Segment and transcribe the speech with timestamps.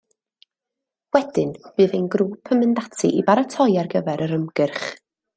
[1.17, 1.51] Wedyn
[1.81, 4.89] bydd ein grŵp yn mynd ati i baratoi ar gyfer yr ymgyrch